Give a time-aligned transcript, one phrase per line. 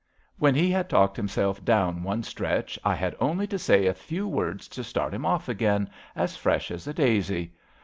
[0.39, 4.27] When he had talked himself down one stretch, I had only to say a few
[4.27, 7.53] words to start him off again, as fresh as a daisy.